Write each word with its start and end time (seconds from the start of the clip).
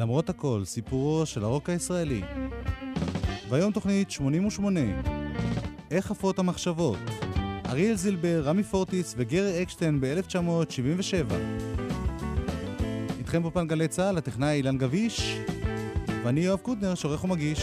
למרות 0.00 0.30
הכל, 0.30 0.62
סיפורו 0.64 1.26
של 1.26 1.44
הרוק 1.44 1.70
הישראלי. 1.70 2.22
והיום 3.48 3.72
תוכנית 3.72 4.10
88, 4.10 4.80
איך 5.90 6.10
עפות 6.10 6.38
המחשבות? 6.38 6.98
אריאל 7.66 7.94
זילבר, 7.94 8.42
רמי 8.44 8.62
פורטיס 8.62 9.14
וגרי 9.16 9.62
אקשטיין 9.62 10.00
ב-1977. 10.00 11.34
איתכם 13.18 13.42
בפן 13.42 13.66
גלי 13.66 13.88
צה"ל, 13.88 14.18
הטכנאי 14.18 14.56
אילן 14.56 14.78
גביש, 14.78 15.36
ואני 16.24 16.40
יואב 16.40 16.58
קוטנר, 16.58 16.94
שעורך 16.94 17.24
ומגיש. 17.24 17.60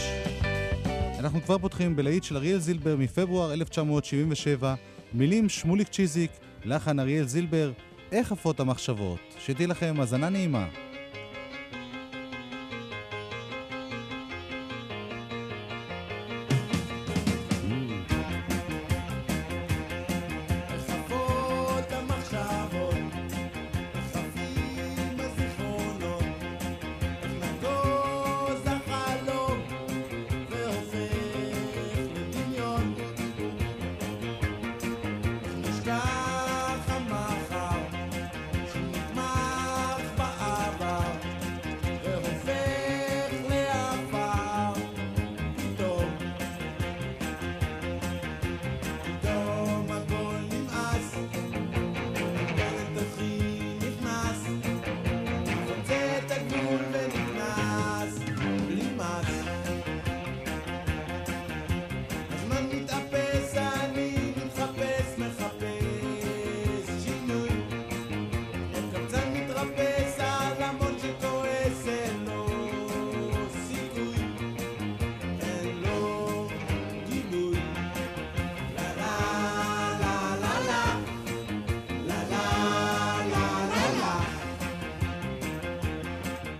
אנחנו 1.18 1.42
כבר 1.42 1.58
פותחים 1.58 1.96
בלהיט 1.96 2.24
של 2.24 2.36
אריאל 2.36 2.58
זילבר 2.58 2.96
מפברואר 2.96 3.52
1977, 3.52 4.74
מילים 5.12 5.48
שמוליק 5.48 5.88
צ'יזיק, 5.88 6.30
לחן 6.64 7.00
אריאל 7.00 7.24
זילבר, 7.24 7.72
איך 8.12 8.32
עפות 8.32 8.60
המחשבות. 8.60 9.18
שתהיה 9.38 9.68
לכם 9.68 9.94
האזנה 9.98 10.28
נעימה. 10.28 10.66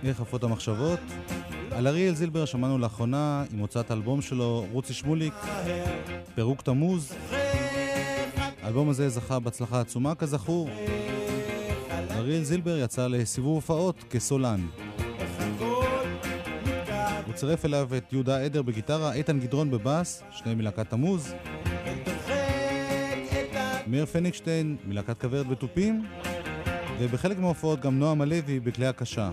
איך 0.09 0.21
עפות 0.21 0.43
המחשבות. 0.43 0.99
על 1.71 1.87
אריאל 1.87 2.15
זילבר 2.15 2.45
שמענו 2.45 2.77
לאחרונה 2.77 3.43
עם 3.53 3.59
הוצאת 3.59 3.91
האלבום 3.91 4.21
שלו, 4.21 4.65
רוצי 4.71 4.93
שמוליק, 4.93 5.33
פירוק 6.35 6.61
תמוז. 6.61 7.13
האלבום 8.61 8.89
הזה 8.89 9.09
זכה 9.09 9.39
בהצלחה 9.39 9.79
עצומה 9.81 10.15
כזכור. 10.15 10.69
אריאל 12.11 12.43
זילבר 12.43 12.77
יצא 12.77 13.07
לסיבוב 13.07 13.55
הופעות 13.55 14.03
כסולן. 14.09 14.59
הוא 17.25 17.33
צירף 17.33 17.65
אליו 17.65 17.89
את 17.97 18.13
יהודה 18.13 18.41
עדר 18.41 18.61
בגיטרה, 18.61 19.13
איתן 19.13 19.39
גדרון 19.39 19.71
בבאס, 19.71 20.23
שני 20.31 20.55
מלהקת 20.55 20.89
תמוז. 20.89 21.33
מאיר 23.87 24.05
פניגשטיין 24.05 24.77
מלהקת 24.87 25.21
כוורת 25.21 25.47
בתופים, 25.47 26.05
ובחלק 26.99 27.39
מההופעות 27.39 27.79
גם 27.79 27.99
נועם 27.99 28.21
הלוי 28.21 28.59
בכלי 28.59 28.87
הקשה. 28.87 29.29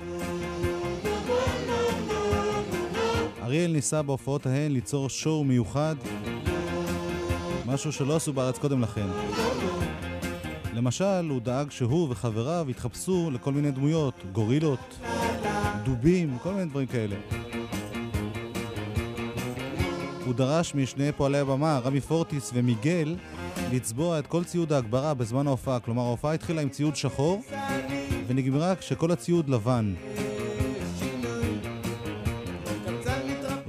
אריאל 3.47 3.73
ניסה 3.73 4.03
בהופעות 4.03 4.47
ההן 4.47 4.73
ליצור 4.73 5.09
שואו 5.09 5.45
מיוחד, 5.45 5.95
משהו 7.67 7.93
שלא 7.93 8.17
עשו 8.17 8.33
בארץ 8.33 8.59
קודם 8.59 8.83
לכן. 8.83 9.07
למשל, 10.75 11.29
הוא 11.31 11.41
דאג 11.41 11.71
שהוא 11.71 12.07
וחבריו 12.11 12.67
יתחפשו 12.69 13.31
לכל 13.31 13.53
מיני 13.53 13.71
דמויות, 13.71 14.15
גורילות, 14.33 14.99
דובים, 15.85 16.39
כל 16.43 16.53
מיני 16.53 16.65
דברים 16.65 16.87
כאלה. 16.87 17.17
הוא 20.25 20.35
דרש 20.35 20.75
משני 20.75 21.13
פועלי 21.13 21.39
הבמה, 21.39 21.79
רמי 21.85 22.01
פורטיס 22.01 22.51
ומיגל, 22.55 23.17
לצבוע 23.73 24.19
את 24.19 24.27
כל 24.27 24.45
ציוד 24.45 24.73
ההגברה 24.73 25.15
בזמן 25.15 25.47
ההופעה. 25.47 25.81
כלומר, 25.81 26.03
ההופעה 26.03 26.33
התחילה 26.35 26.63
עם 26.63 26.69
ציוד 26.69 26.97
שחור, 26.97 27.43
ונגמרה 28.27 28.77
כשכל 28.77 29.11
הציוד 29.11 29.49
לבן. 29.49 29.95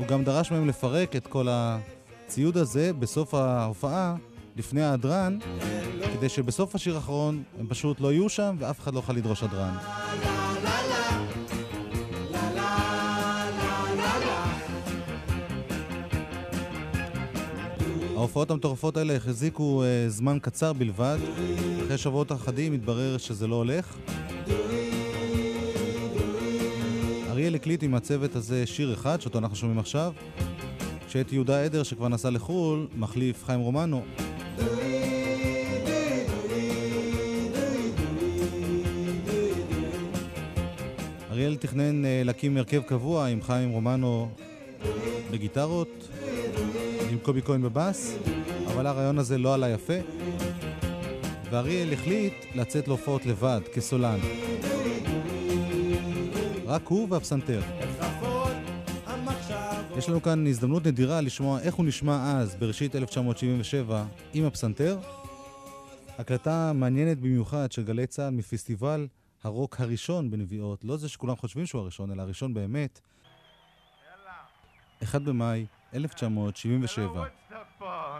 הוא 0.07 0.11
גם 0.11 0.23
דרש 0.23 0.51
מהם 0.51 0.67
לפרק 0.67 1.15
את 1.15 1.27
כל 1.27 1.47
הציוד 1.49 2.57
הזה 2.57 2.93
בסוף 2.93 3.33
ההופעה, 3.33 4.15
לפני 4.55 4.81
ההדרן, 4.83 5.37
כדי 6.13 6.29
שבסוף 6.29 6.75
השיר 6.75 6.95
האחרון 6.95 7.43
הם 7.59 7.67
פשוט 7.67 8.01
לא 8.01 8.11
יהיו 8.11 8.29
שם 8.29 8.55
ואף 8.59 8.79
אחד 8.79 8.93
לא 8.93 8.99
יוכל 8.99 9.13
לדרוש 9.13 9.43
הדרן. 9.43 9.77
ההופעות 18.15 18.51
המטורפות 18.51 18.97
האלה 18.97 19.15
החזיקו 19.15 19.83
uh, 19.83 20.09
זמן 20.09 20.37
קצר 20.41 20.73
בלבד. 20.73 21.17
אחרי 21.85 21.97
שבועות 21.97 22.31
אחדים 22.31 22.73
התברר 22.73 23.17
שזה 23.17 23.47
לא 23.47 23.55
הולך. 23.55 23.97
אריאל 27.37 27.55
הקליט 27.55 27.83
עם 27.83 27.95
הצוות 27.95 28.35
הזה 28.35 28.65
שיר 28.65 28.93
אחד, 28.93 29.21
שאותו 29.21 29.39
אנחנו 29.39 29.55
שומעים 29.55 29.79
עכשיו, 29.79 30.13
כשאת 31.07 31.33
יהודה 31.33 31.63
עדר, 31.63 31.83
שכבר 31.83 32.07
נסע 32.07 32.29
לחו"ל, 32.29 32.87
מחליף 32.95 33.43
חיים 33.45 33.59
רומנו. 33.59 34.03
אריאל 41.31 41.55
תכנן 41.55 42.05
uh, 42.05 42.07
להקים 42.25 42.57
הרכב 42.57 42.81
קבוע 42.81 43.25
עם 43.25 43.41
חיים 43.41 43.69
רומנו 43.69 44.29
בגיטרות, 45.31 46.07
עם 47.11 47.17
קובי 47.21 47.41
כהן 47.41 47.61
בבאס, 47.61 48.17
אבל 48.67 48.87
הרעיון 48.87 49.19
הזה 49.19 49.37
לא 49.37 49.53
עלה 49.53 49.69
יפה, 49.69 49.97
ואריאל 51.51 51.93
החליט 51.93 52.33
לצאת 52.55 52.87
להופעות 52.87 53.25
לבד, 53.25 53.61
כסולן. 53.73 54.19
רק 56.67 56.87
הוא 56.87 57.07
והפסנתר. 57.11 57.61
יש 59.97 60.09
לנו 60.09 60.21
כאן 60.21 60.47
הזדמנות 60.47 60.85
נדירה 60.87 61.21
לשמוע 61.21 61.59
איך 61.59 61.75
הוא 61.75 61.85
נשמע 61.85 62.39
אז, 62.39 62.55
בראשית 62.55 62.95
1977, 62.95 64.03
עם 64.33 64.45
הפסנתר. 64.45 64.99
הקלטה 66.17 66.71
מעניינת 66.75 67.19
במיוחד 67.19 67.71
של 67.71 67.83
גלי 67.83 68.07
צה"ל 68.07 68.29
מפסטיבל 68.29 69.07
הרוק 69.43 69.79
הראשון 69.79 70.31
בנביעות, 70.31 70.83
לא 70.83 70.97
זה 70.97 71.09
שכולם 71.09 71.35
חושבים 71.35 71.65
שהוא 71.65 71.81
הראשון, 71.81 72.11
אלא 72.11 72.21
הראשון 72.21 72.53
באמת. 72.53 73.01
1 75.03 75.21
במאי 75.21 75.65
1977. 75.93 77.23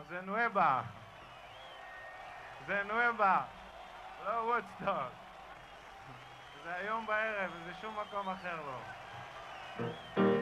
זה 0.09 0.21
נואבה. 0.25 0.81
זה 2.67 2.81
נואבה. 2.87 3.41
לא 4.25 4.31
וודסטוק. 4.31 5.26
זה 6.67 6.75
היום 6.75 7.05
בערב, 7.05 7.51
זה 7.65 7.73
שום 7.81 7.95
מקום 7.99 8.29
אחר 8.29 8.61
לא. 8.65 10.36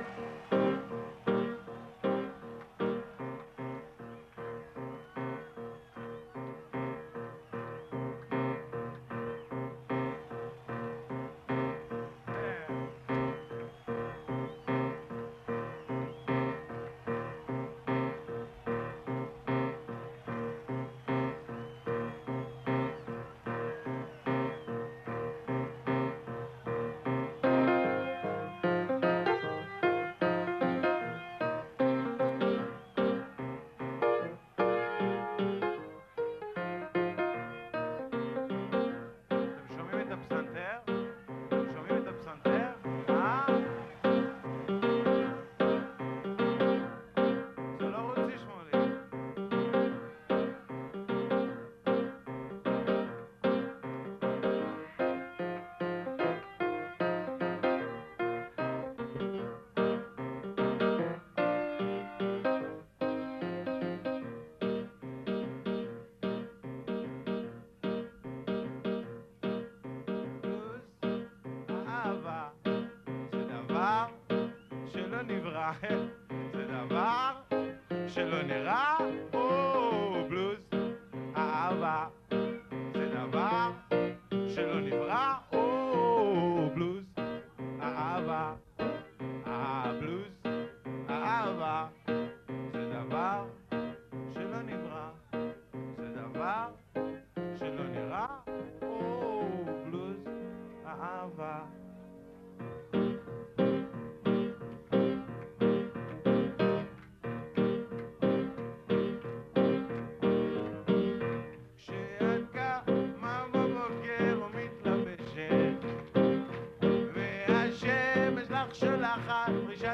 דבר 73.85 74.05
שלא 74.85 75.21
נברא, 75.21 75.71
זה 76.53 76.65
דבר 76.65 77.31
שלא 78.07 78.43
נראה, 78.43 78.97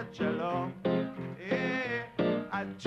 דרישת 0.02 0.16
שלום. 0.16 0.72
אה, 1.52 2.04
את 2.62 2.82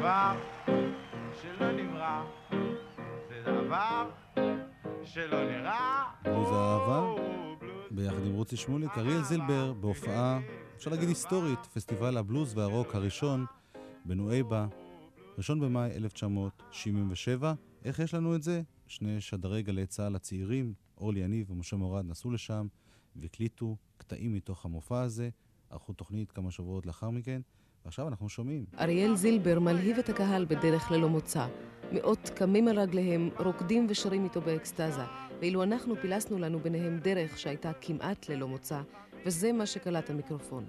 דבר 0.00 0.32
שלא 1.42 1.72
נברא 1.72 2.24
זה 3.28 3.42
דבר 3.42 4.10
שלא 5.04 5.50
נראה 5.50 6.04
בלוז 6.24 6.48
האהבה? 6.52 7.22
ביחד 7.90 8.26
עם 8.26 8.34
רוצי 8.34 8.56
שמוליק, 8.56 8.90
אריאל 8.98 9.22
זילבר, 9.22 9.72
בהופעה, 9.72 10.40
אפשר 10.76 10.90
להגיד 10.90 11.08
היסטורית, 11.08 11.58
פסטיבל 11.58 12.16
הבלוז 12.16 12.58
והרוק 12.58 12.94
הראשון 12.94 13.46
בנואיבה, 14.04 14.66
ראשון 15.38 15.60
במאי 15.60 15.90
1977. 15.96 17.54
איך 17.84 17.98
יש 17.98 18.14
לנו 18.14 18.34
את 18.34 18.42
זה? 18.42 18.62
שני 18.86 19.20
שדרי 19.20 19.62
גלי 19.62 19.86
צה"ל 19.86 20.16
הצעירים, 20.16 20.74
אורלי 20.98 21.20
יניב 21.20 21.50
ומשה 21.50 21.76
מורד, 21.76 22.04
נסעו 22.04 22.30
לשם 22.30 22.66
והקליטו 23.16 23.76
קטעים 23.96 24.32
מתוך 24.32 24.64
המופע 24.64 25.00
הזה, 25.00 25.30
ערכו 25.70 25.92
תוכנית 25.92 26.32
כמה 26.32 26.50
שבועות 26.50 26.86
לאחר 26.86 27.10
מכן, 27.10 27.40
ועכשיו 27.84 28.08
אנחנו 28.08 28.28
שומעים. 28.28 28.64
אריאל 28.80 29.16
זילבר 29.16 29.60
מלהיב 29.60 29.98
את 29.98 30.08
הקהל 30.08 30.44
בדרך 30.44 30.90
ללא 30.90 31.08
מוצא. 31.08 31.46
מאות 31.92 32.30
קמים 32.34 32.68
על 32.68 32.78
רגליהם, 32.80 33.30
רוקדים 33.38 33.86
ושרים 33.88 34.24
איתו 34.24 34.40
באקסטזה, 34.40 35.02
ואילו 35.40 35.62
אנחנו 35.62 35.96
פילסנו 35.96 36.38
לנו 36.38 36.58
ביניהם 36.58 36.98
דרך 36.98 37.38
שהייתה 37.38 37.72
כמעט 37.80 38.28
ללא 38.28 38.48
מוצא, 38.48 38.80
וזה 39.26 39.52
מה 39.52 39.66
שקלט 39.66 40.10
המיקרופון. 40.10 40.64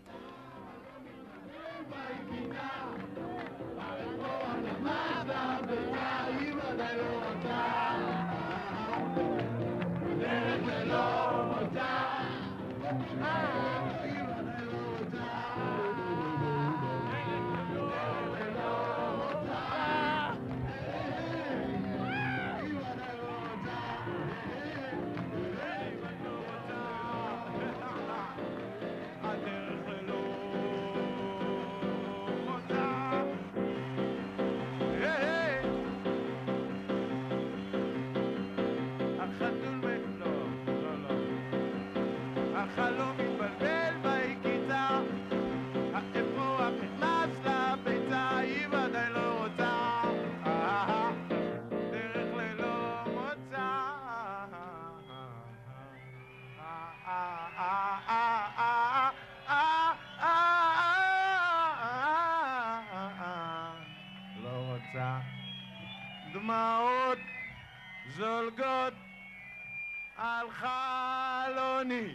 על 70.42 70.48
חלוני 70.52 72.14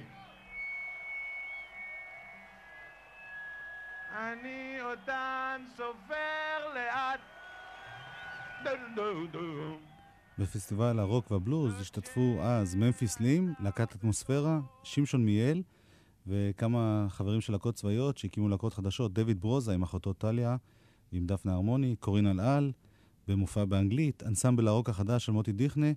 אני 4.11 4.83
אותן 4.83 5.63
סופר 5.77 6.75
לאט. 6.75 7.21
בפסטיבל 10.39 10.99
הרוק 10.99 11.31
והבלוז 11.31 11.81
השתתפו 11.81 12.39
אז 12.43 12.75
ממפיס 12.75 13.21
לים, 13.21 13.55
להקת 13.61 13.95
אטמוספירה, 13.95 14.61
שמשון 14.83 15.25
מיאל 15.25 15.63
וכמה 16.27 17.07
חברים 17.09 17.41
של 17.41 17.53
להקות 17.53 17.75
צבאיות 17.75 18.19
שהקימו 18.19 18.49
להקות 18.49 18.75
חדשות, 18.75 19.13
דויד 19.13 19.41
ברוזה 19.41 19.75
עם 19.75 19.83
אחותו 19.83 20.13
טליה 20.13 20.57
ועם 21.13 21.27
דפנה 21.27 21.53
הרמוני, 21.53 21.97
קורין 21.97 22.27
אלעל, 22.27 22.73
במופע 23.29 23.65
באנגלית, 23.65 24.23
אנסמבל 24.23 24.69
הרוק 24.69 24.89
החדש 24.89 25.27
של 25.27 25.33
מוטי 25.33 25.53
דיכנה, 25.53 25.93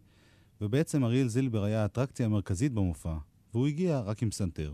ובעצם 0.62 1.04
אריאל 1.04 1.28
זילבר 1.28 1.64
היה 1.64 1.82
האטרקציה 1.82 2.26
המרכזית 2.26 2.74
במופע, 2.74 3.14
והוא 3.54 3.68
הגיע 3.68 4.00
רק 4.00 4.24
עם 4.24 4.30
פסנתר. 4.30 4.74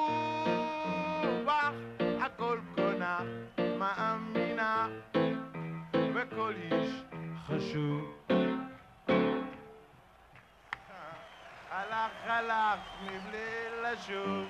חשוב. 7.71 8.01
הלך 11.69 12.11
הלך 12.23 12.79
מבלי 13.03 13.47
לשוב. 13.83 14.45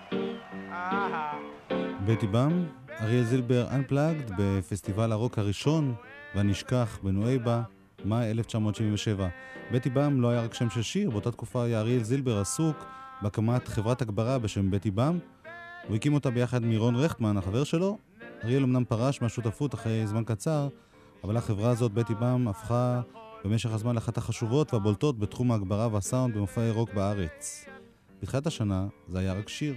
בטי 2.05 2.27
באם, 2.27 2.65
אריאל 3.01 3.23
זילבר 3.23 3.67
Unplugged 3.71 4.31
בפסטיבל 4.37 5.11
הרוק 5.11 5.39
הראשון 5.39 5.95
והנשכח 6.35 6.99
בנואיבה, 7.03 7.61
מאי 8.05 8.31
1977. 8.31 9.27
בטי 9.71 9.89
באם 9.89 10.21
לא 10.21 10.29
היה 10.29 10.43
רק 10.43 10.53
שם 10.53 10.69
של 10.69 10.81
שיר, 10.81 11.09
באותה 11.09 11.31
תקופה 11.31 11.63
היה 11.63 11.79
אריאל 11.79 12.03
זילבר 12.03 12.39
עסוק 12.39 12.85
בהקמת 13.21 13.67
חברת 13.67 14.01
הגברה 14.01 14.39
בשם 14.39 14.71
בטי 14.71 14.91
באם. 14.91 15.19
הוא 15.87 15.95
הקים 15.95 16.13
אותה 16.13 16.29
ביחד 16.29 16.63
עם 16.63 16.71
רון 16.77 16.95
רכטמן, 16.95 17.37
החבר 17.37 17.63
שלו. 17.63 17.97
אריאל 18.43 18.63
אמנם 18.63 18.85
פרש 18.85 19.21
מהשותפות 19.21 19.73
אחרי 19.73 20.07
זמן 20.07 20.23
קצר, 20.23 20.67
אבל 21.23 21.37
החברה 21.37 21.69
הזאת, 21.69 21.91
בטי 21.91 22.15
באם, 22.15 22.47
הפכה 22.47 23.01
במשך 23.43 23.71
הזמן 23.71 23.95
לאחת 23.95 24.17
החשובות 24.17 24.73
והבולטות 24.73 25.19
בתחום 25.19 25.51
ההגברה 25.51 25.87
והסאונד 25.91 26.35
במופעי 26.35 26.71
רוק 26.71 26.93
בארץ. 26.93 27.65
בתחילת 28.21 28.47
השנה 28.47 28.87
זה 29.07 29.19
היה 29.19 29.33
רק 29.33 29.49
שיר. 29.49 29.75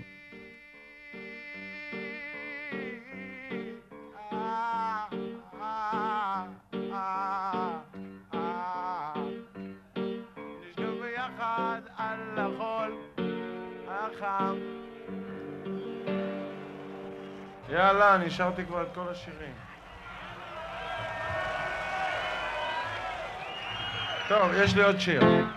יאללה, 17.69 18.15
אני 18.15 18.31
שרתי 18.31 18.67
כבר 18.67 18.83
את 18.83 18.89
כל 18.95 19.09
השירים. 19.09 19.74
טוב, 24.29 24.53
יש 24.57 24.77
לי 24.77 24.83
עוד 24.83 25.01
שיר. 25.01 25.54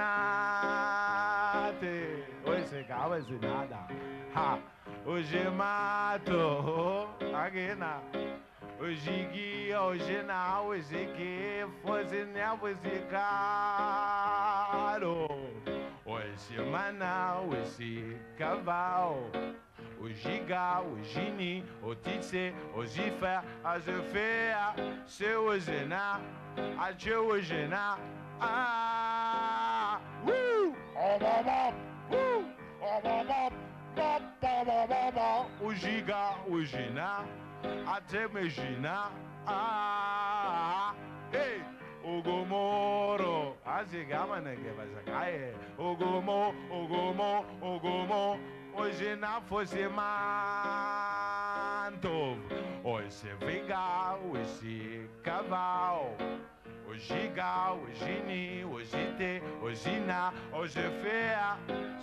Ой, 2.46 2.62
се 2.62 2.82
гава 2.82 3.22
си 3.22 3.32
нада. 3.32 3.78
Ха! 4.34 4.58
Hoje 5.06 5.50
mato 5.50 7.08
o 8.80 8.88
gigi 9.02 9.72
o 9.74 9.76
hoje 9.86 10.22
não, 10.22 10.66
hoje 10.66 11.06
que 11.16 11.66
fosse 11.82 12.24
nem 12.24 12.56
você 12.60 12.96
caro. 13.10 14.08
Hoje 16.04 16.56
manau, 16.70 17.48
o 17.48 17.52
Cabal. 18.38 19.16
au 20.02 20.08
Giga, 20.08 20.82
au 20.82 21.02
Gini, 21.04 21.62
au 21.84 21.94
Titsé, 21.94 22.52
au 22.76 22.84
Ziffer, 22.84 23.40
à 23.64 23.78
Zephéa, 23.78 24.74
c'est 25.06 25.34
au 25.34 25.56
Zéna, 25.58 26.20
à 26.80 26.92
Dieu 26.92 27.20
au 27.20 27.38
Géna. 27.38 27.96
Ah, 28.40 30.00
wouh, 30.26 30.74
oh 30.96 31.18
maman, 31.20 31.72
wouh, 32.10 32.44
oh 32.82 33.00
maman, 33.04 33.50
papa, 33.94 34.64
maman, 34.66 35.46
au 35.64 35.72
Giga, 35.72 36.34
au 36.50 36.60
Gina, 36.62 37.24
à 37.86 38.00
Temegina. 38.08 39.10
Ah, 39.46 40.94
hey. 41.32 41.60
Ogomoro, 42.04 43.56
azigama 43.64 44.36
ah, 44.36 44.40
nege 44.40 44.72
bazaga. 44.76 45.12
Ah, 45.14 45.82
ogomo, 45.82 46.52
ogomo, 46.70 47.44
ogomo, 47.62 48.38
Hoje 48.74 49.16
não 49.16 49.40
fosse 49.42 49.86
manto, 49.86 50.08
hoje 52.82 53.34
viga, 53.38 54.16
hoje 54.30 55.10
cavalo, 55.22 56.16
hoje 56.88 57.28
gal, 57.34 57.78
hoje 57.80 58.22
ni, 58.26 58.64
hoje 58.64 59.14
te, 59.18 59.42
hoje 59.60 60.00
na, 60.00 60.32
hoje 60.52 60.90
feia, 61.02 61.58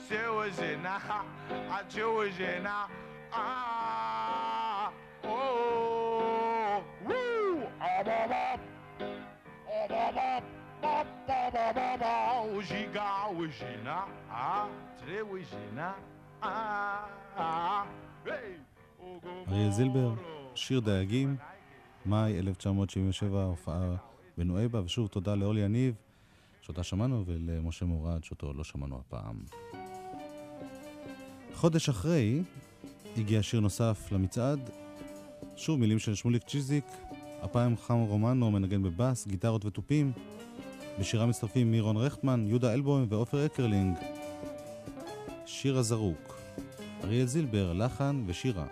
se 0.07 0.27
hoje 0.27 0.77
na, 0.77 1.25
a 1.71 1.83
te 1.83 2.03
hoje 2.03 2.59
na, 2.59 2.87
ah, 3.31 4.91
oh, 5.23 6.83
uh, 7.03 7.63
ah, 7.79 8.03
ba, 8.03 8.27
ba, 8.27 8.59
ah, 9.71 9.87
ba, 9.89 10.11
ba, 10.11 10.41
ba, 10.81 11.03
ba, 11.27 11.51
ba, 11.51 11.73
ba, 11.73 11.97
ba, 11.97 12.41
hoje 12.41 12.87
gal, 12.93 13.33
hoje 13.35 13.77
na, 13.83 14.07
ah, 14.29 14.67
te 15.03 15.23
hoje 15.23 15.57
na. 15.73 15.95
אריאל 19.47 19.71
זילבר, 19.71 20.13
שיר 20.55 20.79
דייגים, 20.79 21.35
מאי 22.05 22.39
1977, 22.39 23.43
הופעה 23.43 23.95
בנואבה, 24.37 24.81
ושוב 24.83 25.07
תודה 25.07 25.35
לאורלי 25.35 25.61
יניב, 25.61 25.95
שאותה 26.61 26.83
שמענו, 26.83 27.23
ולמשה 27.25 27.85
מורד, 27.85 28.23
שאותו 28.23 28.53
לא 28.53 28.63
שמענו 28.63 28.99
הפעם. 28.99 29.35
חודש 31.53 31.89
אחרי 31.89 32.43
הגיע 33.17 33.43
שיר 33.43 33.59
נוסף 33.59 34.11
למצעד, 34.11 34.69
שוב 35.55 35.79
מילים 35.79 35.99
של 35.99 36.15
שמוליק 36.15 36.43
צ'יזיק, 36.43 36.85
הפעם 37.41 37.77
חם 37.77 37.97
רומנו 37.97 38.51
מנגן 38.51 38.83
בבאס, 38.83 39.27
גיטרות 39.27 39.65
ותופים. 39.65 40.11
בשירה 40.99 41.25
מצטרפים 41.25 41.71
מירון 41.71 41.97
רכטמן, 41.97 42.45
יהודה 42.47 42.73
אלבוים 42.73 43.05
ועופר 43.09 43.45
אקרלינג. 43.45 44.18
שיר 45.51 45.77
הזרוק. 45.77 46.39
אריאל 47.03 47.25
זילבר, 47.25 47.73
לחן 47.73 48.23
ושירה. 48.27 48.65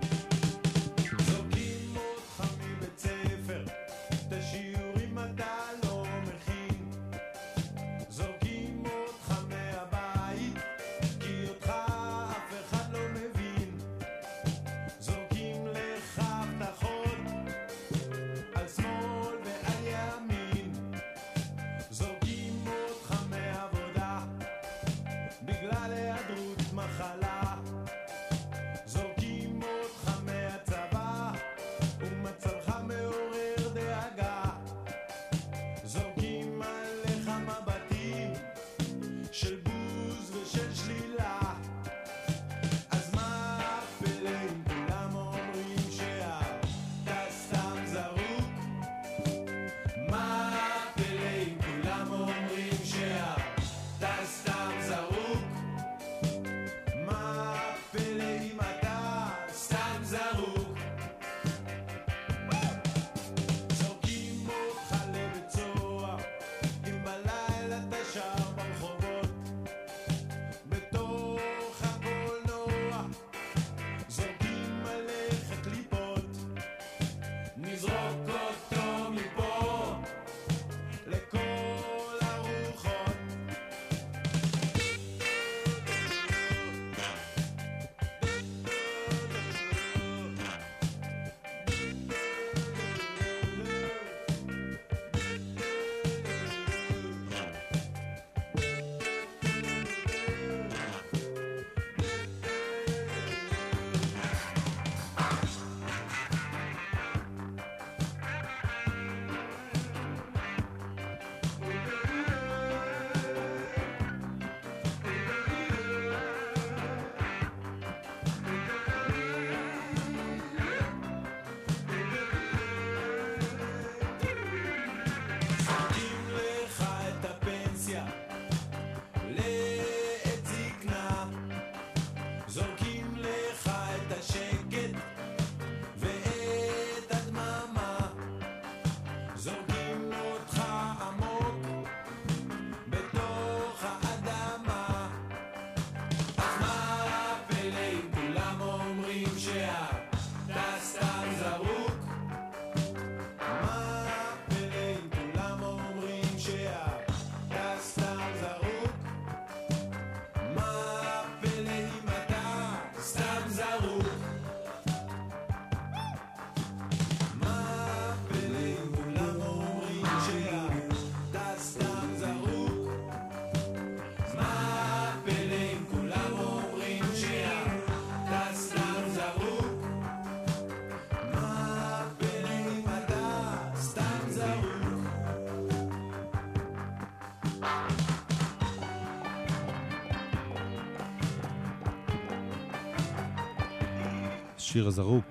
שיר 194.72 194.88
הזרוק. 194.88 195.26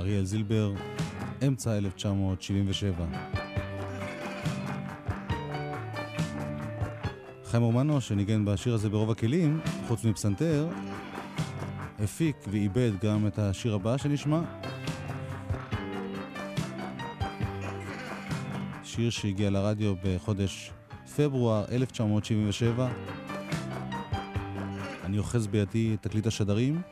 אריאל 0.00 0.24
זילבר, 0.24 0.72
אמצע 1.46 1.76
1977. 1.76 3.06
חיים 7.44 7.62
רומנו, 7.62 8.00
שניגן 8.00 8.44
בשיר 8.44 8.74
הזה 8.74 8.88
ברוב 8.88 9.10
הכלים, 9.10 9.60
חוץ 9.88 10.04
מפסנתר, 10.04 10.68
הפיק 11.98 12.36
ועיבד 12.48 12.90
גם 13.02 13.26
את 13.26 13.38
השיר 13.38 13.74
הבא 13.74 13.96
שנשמע. 13.96 14.40
שיר 18.84 19.10
שהגיע 19.10 19.50
לרדיו 19.50 19.94
בחודש 20.04 20.70
פברואר 21.16 21.64
1977. 21.72 22.88
אני 25.04 25.18
אוחז 25.18 25.46
בידי 25.46 25.96
תקליט 26.00 26.26
השדרים, 26.26 26.82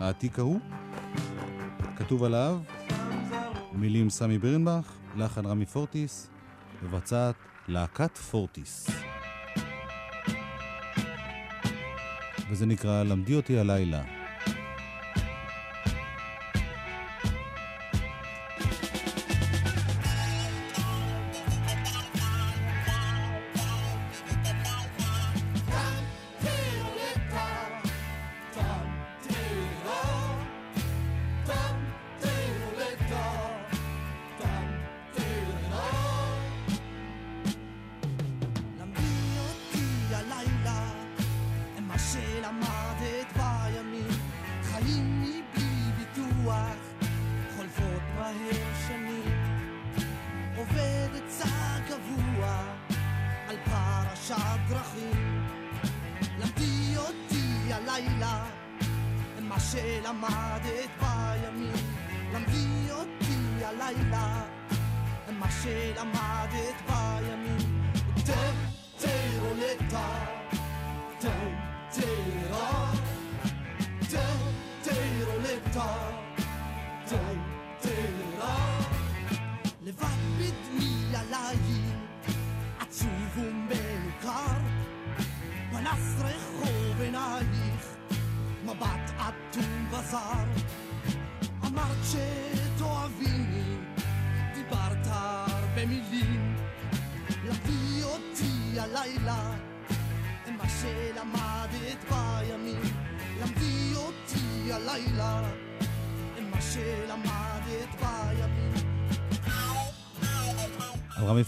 העתיק 0.00 0.38
ההוא. 0.38 0.60
כתוב 1.96 2.24
עליו 2.24 2.58
מילים 3.72 4.10
סמי 4.10 4.38
בירנבך, 4.38 4.92
לחן 5.16 5.46
רמי 5.46 5.66
פורטיס, 5.66 6.30
מבצעת 6.82 7.34
להקת 7.68 8.18
פורטיס. 8.18 8.90
וזה 12.50 12.66
נקרא 12.66 13.02
למדי 13.02 13.34
אותי 13.34 13.58
הלילה. 13.58 14.13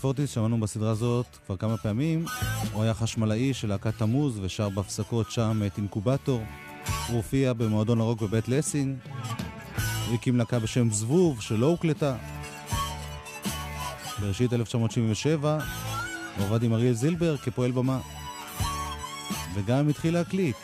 פורטיס, 0.07 0.31
שמענו 0.31 0.61
בסדרה 0.61 0.90
הזאת 0.90 1.27
כבר 1.47 1.57
כמה 1.57 1.77
פעמים, 1.77 2.25
הוא 2.73 2.83
היה 2.83 2.95
חשמלאי 2.95 3.55
של 3.55 3.69
להקת 3.69 3.99
תמוז 3.99 4.38
ושר 4.42 4.69
בהפסקות 4.69 5.31
שם 5.31 5.62
את 5.66 5.79
אינקובטור. 5.79 6.42
הוא 7.09 7.16
הופיע 7.16 7.53
במועדון 7.53 8.01
הרוק 8.01 8.23
בבית 8.23 8.49
לסין, 8.49 8.97
הוא 10.07 10.14
הקים 10.14 10.37
להקה 10.37 10.59
בשם 10.59 10.90
זבוב 10.90 11.40
שלא 11.40 11.66
הוקלטה. 11.66 12.16
בראשית 14.21 14.53
1977 14.53 15.59
הוא 16.37 16.47
עבד 16.47 16.62
עם 16.62 16.73
אריאל 16.73 16.95
זילבר 16.95 17.37
כפועל 17.37 17.71
במה, 17.71 18.01
וגם 19.55 19.88
התחיל 19.88 20.14
להקליט. 20.14 20.57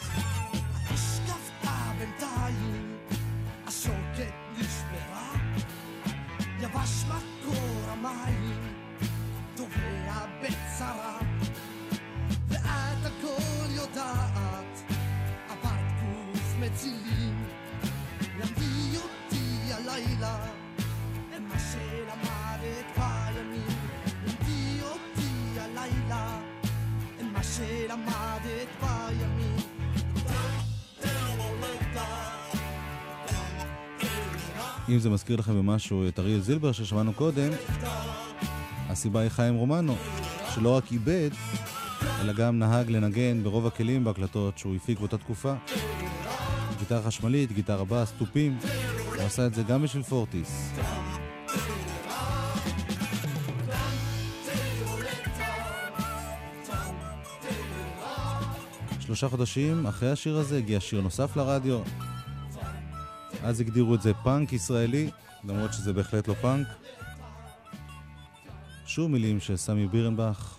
מזכיר 35.12 35.37
לכם 35.37 35.55
במשהו 35.55 36.09
את 36.09 36.18
אריאל 36.18 36.40
זילבר 36.40 36.72
ששמענו 36.72 37.12
קודם, 37.12 37.51
הסיבה 38.88 39.20
היא 39.20 39.29
חיים 39.29 39.55
רומנו, 39.55 39.96
שלא 40.55 40.77
רק 40.77 40.92
איבד, 40.92 41.31
אלא 42.20 42.33
גם 42.33 42.59
נהג 42.59 42.90
לנגן 42.90 43.42
ברוב 43.42 43.66
הכלים 43.66 44.05
בהקלטות 44.05 44.59
שהוא 44.59 44.77
הפיק 44.77 44.98
באותה 44.98 45.18
תקופה. 45.18 45.55
גיטרה 46.79 47.03
חשמלית, 47.03 47.53
גיטרה 47.53 47.85
בס, 47.85 48.12
תופים, 48.18 48.59
הוא 49.07 49.22
עשה 49.22 49.46
את 49.46 49.55
זה 49.55 49.62
גם 49.62 49.83
בשביל 49.83 50.03
פורטיס. 50.03 50.72
שלושה 59.01 59.29
חודשים 59.29 59.87
אחרי 59.87 60.11
השיר 60.11 60.37
הזה 60.37 60.59
הגיע 60.59 60.81
שיר 60.81 61.01
נוסף 61.01 61.37
לרדיו, 61.37 61.81
אז 63.44 63.61
הגדירו 63.61 63.94
את 63.94 64.02
זה 64.02 64.14
פאנק 64.14 64.52
ישראלי, 64.52 65.11
למרות 65.44 65.72
שזה 65.72 65.92
בהחלט 65.92 66.28
לא 66.28 66.35
פאנק. 66.35 66.66
שוב 68.87 69.11
מילים 69.11 69.40
של 69.40 69.57
סמי 69.57 69.87
בירנבך. 69.87 70.59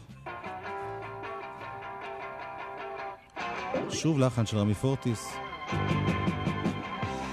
שוב 3.90 4.20
לחן 4.20 4.46
של 4.46 4.58
רמי 4.58 4.74
פורטיס. 4.74 5.34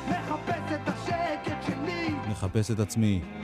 מחפש 0.08 0.72
את 0.72 0.88
השקט 0.88 1.66
שלי. 1.66 2.08
מחפש 2.30 2.70
את 2.70 2.78
עצמי. 2.78 3.39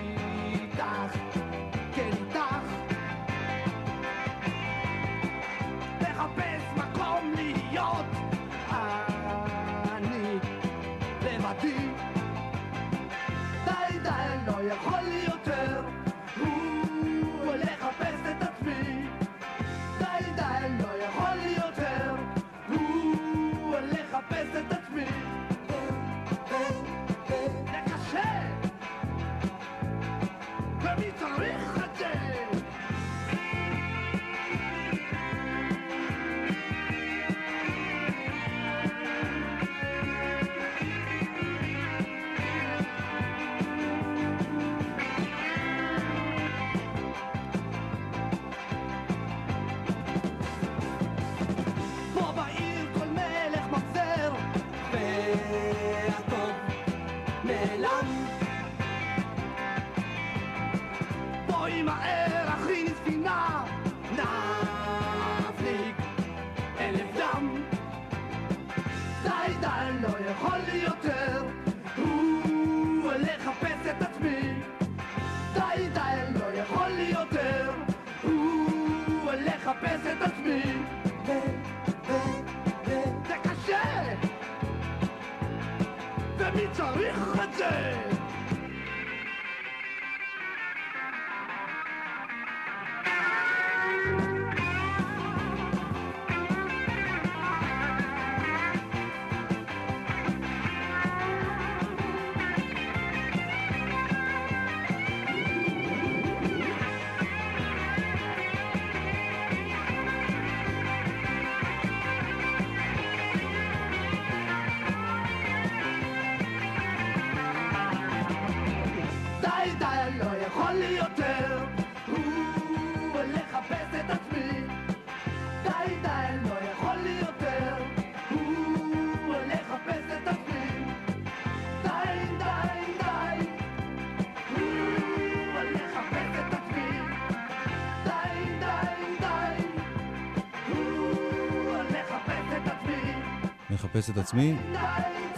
מחפש 143.97 144.11
את 144.11 144.19
עצמי, 144.19 144.57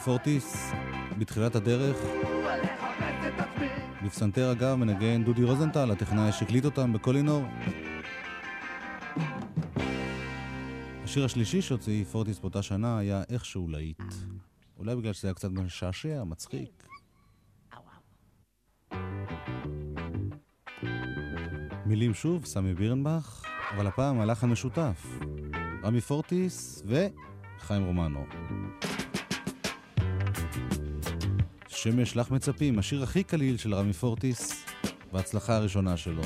פורטיס, 0.04 0.72
בתחילת 1.18 1.54
הדרך, 1.54 1.96
לחפש 3.22 3.70
בפסנתר 4.04 4.52
אגב 4.52 4.74
מנגן 4.74 5.24
דודי 5.24 5.44
רוזנטל, 5.44 5.90
הטכנאי 5.90 6.32
שהקליט 6.32 6.64
אותם 6.64 6.92
בקולינור. 6.92 7.46
השיר 11.04 11.24
השלישי 11.24 11.62
שהוציא 11.62 12.04
פורטיס 12.04 12.38
באותה 12.38 12.62
שנה 12.62 12.98
היה 12.98 13.22
איכשהו 13.28 13.68
להיט. 13.68 14.02
אולי 14.78 14.96
בגלל 14.96 15.12
שזה 15.12 15.28
היה 15.28 15.34
קצת 15.34 15.50
משעשע, 15.50 16.24
מצחיק. 16.24 16.88
מילים 21.86 22.14
שוב, 22.14 22.44
סמי 22.44 22.74
בירנבך, 22.74 23.44
אבל 23.76 23.86
הפעם 23.86 24.20
הלחן 24.20 24.50
משותף. 24.50 25.06
רמי 25.84 26.00
פורטיס 26.00 26.82
וחיים 27.58 27.84
רומנו. 27.84 28.26
שמש 31.68 32.16
לך 32.16 32.30
מצפים, 32.30 32.78
השיר 32.78 33.02
הכי 33.02 33.24
קליל 33.24 33.56
של 33.56 33.74
רמי 33.74 33.92
פורטיס, 33.92 34.64
וההצלחה 35.12 35.56
הראשונה 35.56 35.96
שלו. 35.96 36.22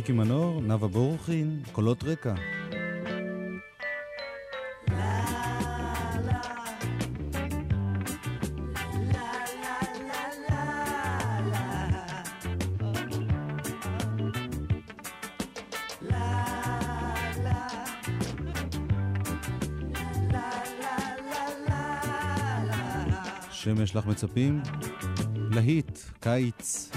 ריקי 0.00 0.12
מנור, 0.12 0.60
נאוה 0.62 0.88
בורחין, 0.88 1.62
קולות 1.72 2.04
רקע. 2.04 2.34
שמש 23.50 23.96
לך 23.96 24.06
מצפים? 24.06 24.60
להיט, 25.36 25.98
קיץ. 26.20 26.89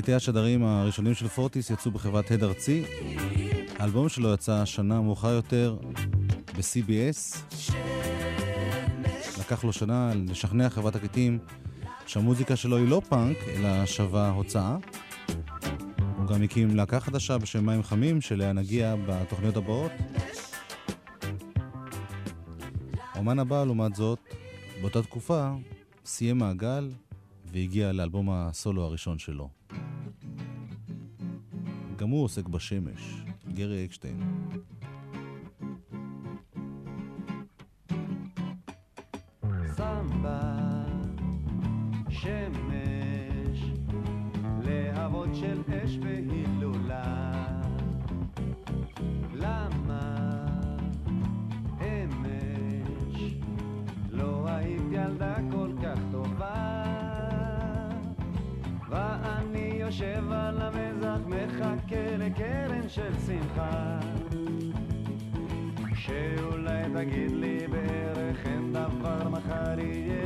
תקליטי 0.00 0.14
השדרים 0.14 0.64
הראשונים 0.64 1.14
של 1.14 1.28
פורטיס 1.28 1.70
יצאו 1.70 1.90
בחברת 1.90 2.30
הד 2.30 2.44
ארצי. 2.44 2.84
האלבום 3.78 4.08
שלו 4.08 4.34
יצא 4.34 4.64
שנה 4.64 5.00
מאוחר 5.00 5.28
יותר 5.28 5.76
ב-CBS. 6.56 7.38
לקח 9.40 9.64
לו 9.64 9.72
שנה 9.72 10.12
לשכנע 10.14 10.68
חברת 10.68 10.96
תקליטים 10.96 11.38
שהמוזיקה 12.06 12.56
שלו 12.56 12.76
היא 12.76 12.88
לא 12.88 13.02
פאנק, 13.08 13.36
אלא 13.48 13.86
שווה 13.86 14.30
הוצאה. 14.30 14.76
הוא 16.16 16.26
גם 16.26 16.42
הקים 16.42 16.76
להקה 16.76 17.00
חדשה 17.00 17.38
בשם 17.38 17.66
מים 17.66 17.82
חמים, 17.82 18.20
שאליה 18.20 18.52
נגיע 18.52 18.94
בתוכניות 19.06 19.56
הבאות. 19.56 19.92
האומן 23.14 23.38
הבא, 23.38 23.64
לעומת 23.64 23.94
זאת, 23.94 24.18
באותה 24.80 25.02
תקופה, 25.02 25.50
סיים 26.04 26.38
מעגל 26.38 26.90
והגיע 27.52 27.92
לאלבום 27.92 28.30
הסולו 28.30 28.84
הראשון 28.84 29.18
שלו. 29.18 29.59
גם 32.00 32.08
הוא 32.08 32.24
עוסק 32.24 32.48
בשמש, 32.48 33.22
גרי 33.54 33.84
אקשטיין. 33.84 34.20
שמש, 42.08 43.60
של 45.34 45.62
אש 45.84 45.98
לא 54.10 54.32
כל? 55.50 55.70
ואני 58.90 59.76
יושב 59.80 60.24
על 60.32 60.62
המזח 60.62 60.89
מחכה 61.60 62.16
לקרן 62.18 62.88
של 62.88 63.12
שמחה. 63.26 63.98
שאולי 65.94 66.82
תגיד 66.94 67.30
לי 67.30 67.58
בערך 67.70 68.46
אין 68.46 68.72
דבר 68.72 69.28
מחר 69.28 69.80
יהיה 69.80 70.19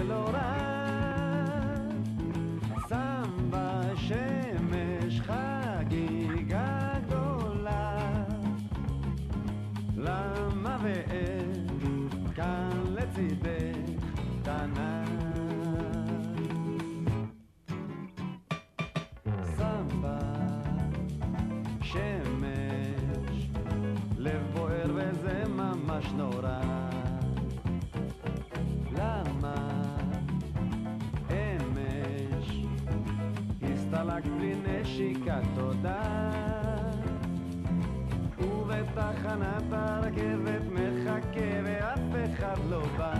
ובתחנת 38.96 39.72
הרכבת 39.72 40.62
מחכה 40.72 41.60
ואף 41.64 42.32
אחד 42.34 42.56
לא 42.68 42.82
בא. 42.98 43.14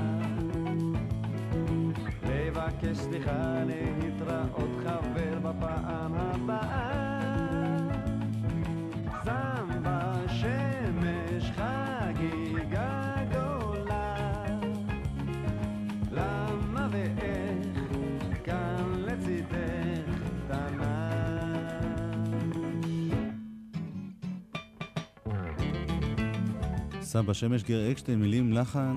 לבקש 2.29 2.97
סליחה 2.97 3.63
להתראות 3.67 4.71
חבר 4.85 5.39
בפעם 5.39 6.15
הבאה 6.15 6.94
סמבה 27.15 27.33
שמש 27.33 27.63
גרי 27.63 27.91
אקשטיין, 27.91 28.19
מילים 28.21 28.53
לחן. 28.53 28.95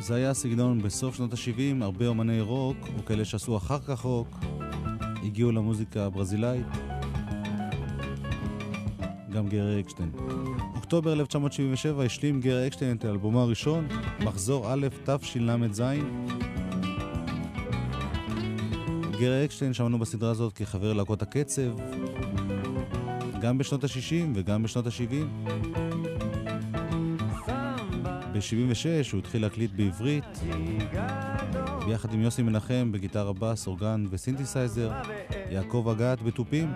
זה 0.00 0.14
היה 0.14 0.30
הסגנון 0.30 0.82
בסוף 0.82 1.16
שנות 1.16 1.32
ה-70, 1.32 1.84
הרבה 1.84 2.06
אומני 2.06 2.40
רוק, 2.40 2.76
או 2.98 3.04
כאלה 3.04 3.24
שעשו 3.24 3.56
אחר 3.56 3.78
כך 3.78 4.00
רוק, 4.00 4.38
הגיעו 5.22 5.52
למוזיקה 5.52 6.06
הברזילאית. 6.06 6.66
גם 9.32 9.48
גרי 9.48 9.80
אקשטיין. 9.80 10.10
אוקטובר 10.74 11.12
1977 11.12 12.04
השלים 12.04 12.40
גרי 12.40 12.66
אקשטיין 12.66 12.96
את 12.96 13.04
אלבומו 13.04 13.40
הראשון, 13.40 13.88
מחזור 14.24 14.72
א' 14.72 14.86
תשל"ז. 15.04 15.82
גרי 19.20 19.44
אקשטיין 19.44 19.72
שמענו 19.72 19.98
בסדרה 19.98 20.30
הזאת 20.30 20.52
כחבר 20.52 20.92
להקות 20.92 21.22
הקצב, 21.22 21.70
גם 23.40 23.58
בשנות 23.58 23.84
ה-60 23.84 24.26
וגם 24.34 24.62
בשנות 24.62 24.86
ה-70. 24.86 26.05
ב-76 28.36 29.12
הוא 29.12 29.18
התחיל 29.18 29.42
להקליט 29.42 29.70
בעברית, 29.76 30.24
ביחד 31.86 32.12
עם 32.14 32.20
יוסי 32.20 32.42
מנחם 32.42 32.92
בגיטרה 32.92 33.32
בס, 33.32 33.66
אורגן 33.66 34.06
וסינתסייזר, 34.10 34.92
יעקב 35.50 35.88
אגת 35.92 36.22
בתופים. 36.22 36.72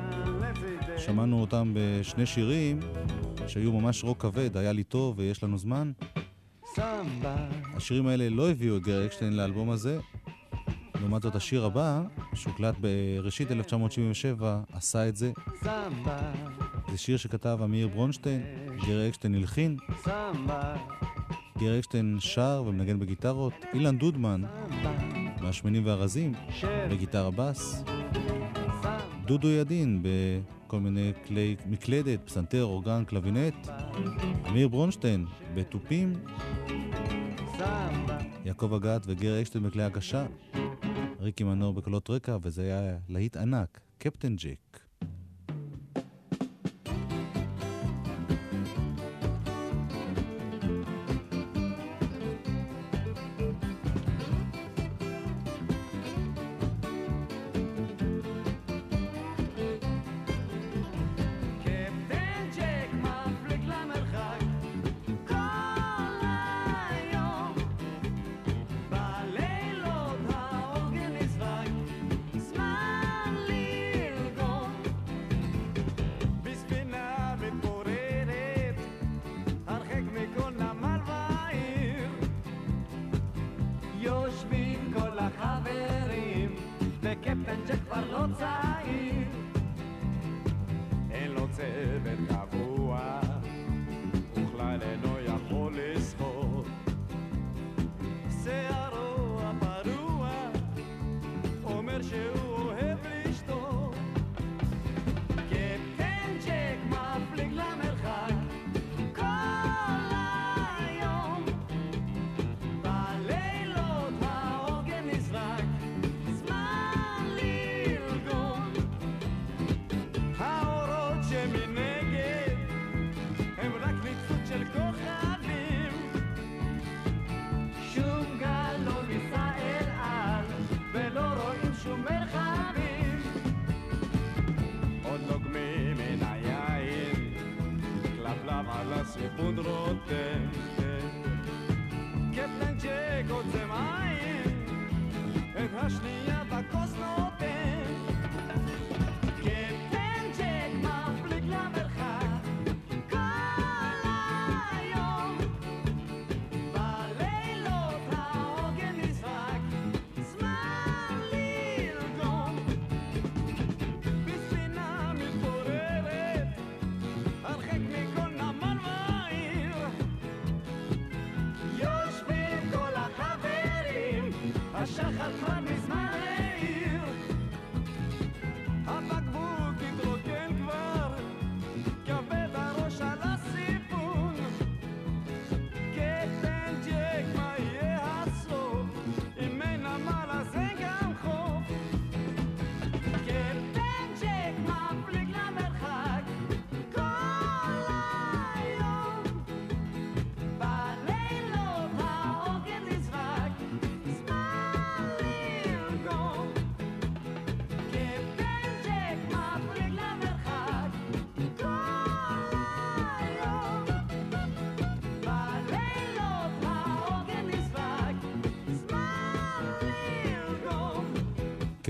שמענו 0.98 1.40
אותם 1.40 1.72
בשני 1.74 2.26
שירים 2.26 2.80
שהיו 3.46 3.72
ממש 3.72 4.04
רוק 4.04 4.22
כבד, 4.22 4.56
היה 4.56 4.72
לי 4.72 4.84
טוב 4.84 5.18
ויש 5.18 5.44
לנו 5.44 5.58
זמן. 5.58 5.92
השירים 7.76 8.06
האלה 8.06 8.28
לא 8.28 8.50
הביאו 8.50 8.76
את 8.76 8.82
גרי 8.82 9.06
אקשטיין 9.06 9.36
לאלבום 9.36 9.70
הזה. 9.70 9.98
לעומת 10.94 11.22
זאת, 11.22 11.34
השיר 11.34 11.64
הבא, 11.64 12.02
שהוקלט 12.34 12.74
בראשית 12.80 13.50
1977, 13.50 14.60
עשה 14.72 15.08
את 15.08 15.16
זה. 15.16 15.32
זה 16.90 16.98
שיר 16.98 17.16
שכתב 17.16 17.58
אמיר 17.64 17.88
ברונשטיין, 17.88 18.42
גרי 18.86 19.08
אקשטיין 19.08 19.34
הלחין, 19.34 19.76
גרי 21.60 21.78
אקשטיין 21.78 22.16
שר 22.20 22.64
ומנגן 22.66 22.98
בגיטרות, 22.98 23.52
אילן 23.74 23.98
דודמן 23.98 24.42
מהשמנים 25.40 25.86
והרזים 25.86 26.32
בגיטרה 26.90 27.30
בס, 27.30 27.84
דודו 29.24 29.48
ידין 29.48 30.02
בכל 30.02 30.80
מיני 30.80 31.12
כלי 31.26 31.56
מקלדת, 31.66 32.20
פסנתר, 32.24 32.64
אורגן, 32.64 33.04
קלבינט, 33.04 33.68
אמיר 34.48 34.68
ברונשטיין 34.68 35.26
בתופים, 35.54 36.12
יעקב 38.44 38.72
אגת 38.74 39.02
וגרי 39.06 39.42
אקשטיין 39.42 39.64
בכלי 39.64 39.82
הקשה, 39.82 40.26
ריקי 41.20 41.44
מנור 41.44 41.74
בקולות 41.74 42.10
רקע, 42.10 42.36
וזה 42.42 42.62
היה 42.62 42.96
להיט 43.08 43.36
ענק, 43.36 43.80
קפטן 43.98 44.36
ג'ק. 44.36 44.89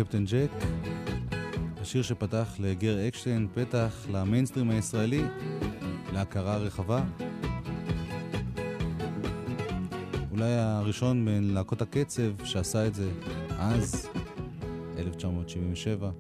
קפטן 0.00 0.24
ג'ק, 0.24 0.50
השיר 1.80 2.02
שפתח 2.02 2.56
לגר 2.58 3.08
אקשטיין, 3.08 3.48
פתח 3.54 4.06
למיינסטרים 4.12 4.70
הישראלי, 4.70 5.22
להכרה 6.12 6.56
רחבה. 6.56 7.04
אולי 10.30 10.52
הראשון 10.52 11.24
בין 11.24 11.54
להקות 11.54 11.82
הקצב 11.82 12.44
שעשה 12.44 12.86
את 12.86 12.94
זה 12.94 13.10
אז, 13.58 14.08
1977. 14.98 16.10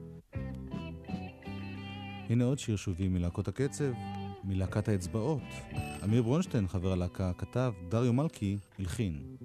הנה 2.28 2.44
עוד 2.44 2.58
שיר 2.58 2.76
שובי 2.76 3.08
מלהקות 3.08 3.48
הקצב, 3.48 3.92
מלהקת 4.44 4.88
האצבעות. 4.88 5.42
אמיר 6.04 6.22
ברונשטיין, 6.22 6.68
חבר 6.68 6.92
הלהקה, 6.92 7.32
כתב, 7.38 7.72
דריו 7.88 8.12
מלכי 8.12 8.56
הלחין. 8.78 9.36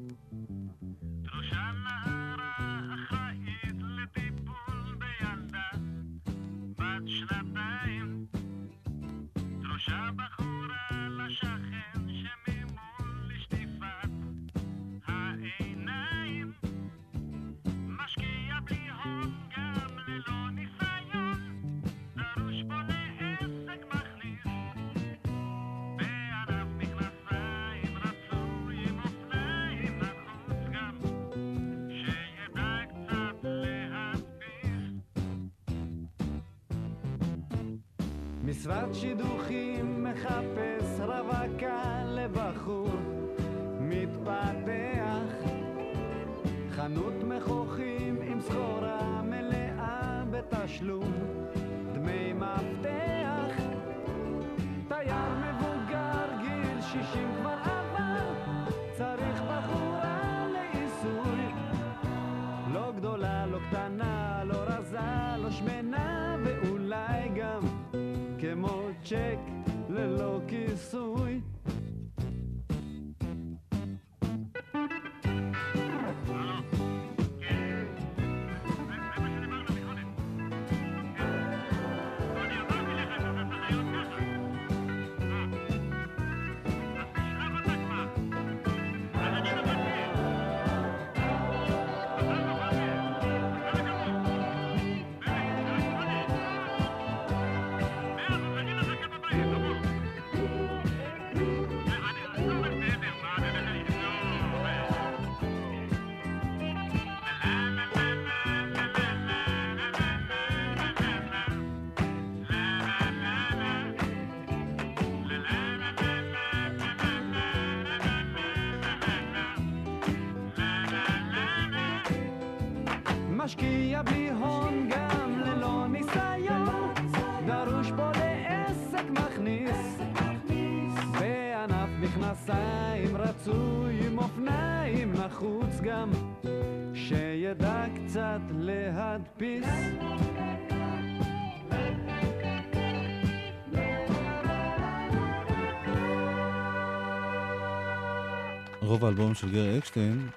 האלבום 149.36 149.52
של 149.52 149.58
גרי 149.58 149.78
אקשטיין, 149.78 150.30